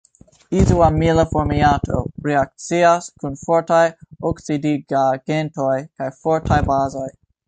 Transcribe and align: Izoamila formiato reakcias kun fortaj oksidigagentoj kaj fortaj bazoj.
Izoamila 0.59 1.25
formiato 1.33 1.99
reakcias 2.27 3.09
kun 3.23 3.37
fortaj 3.41 3.81
oksidigagentoj 4.31 5.77
kaj 6.01 6.09
fortaj 6.23 6.59
bazoj. 6.71 7.05